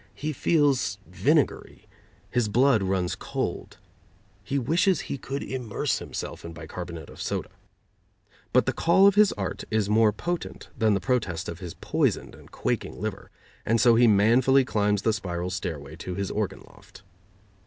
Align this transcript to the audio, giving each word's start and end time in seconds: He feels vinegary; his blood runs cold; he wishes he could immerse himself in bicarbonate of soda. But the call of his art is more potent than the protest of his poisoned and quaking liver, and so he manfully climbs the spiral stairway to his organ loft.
He 0.15 0.33
feels 0.33 0.97
vinegary; 1.05 1.85
his 2.31 2.49
blood 2.49 2.81
runs 2.81 3.13
cold; 3.13 3.77
he 4.43 4.57
wishes 4.57 5.01
he 5.01 5.19
could 5.19 5.43
immerse 5.43 5.99
himself 5.99 6.43
in 6.43 6.53
bicarbonate 6.53 7.07
of 7.11 7.21
soda. 7.21 7.51
But 8.51 8.65
the 8.65 8.73
call 8.73 9.05
of 9.05 9.13
his 9.13 9.31
art 9.33 9.63
is 9.69 9.91
more 9.91 10.11
potent 10.11 10.69
than 10.75 10.95
the 10.95 10.99
protest 10.99 11.47
of 11.47 11.59
his 11.59 11.75
poisoned 11.75 12.33
and 12.33 12.49
quaking 12.49 12.99
liver, 12.99 13.29
and 13.63 13.79
so 13.79 13.93
he 13.93 14.07
manfully 14.07 14.65
climbs 14.65 15.03
the 15.03 15.13
spiral 15.13 15.51
stairway 15.51 15.95
to 15.97 16.15
his 16.15 16.31
organ 16.31 16.61
loft. 16.61 17.03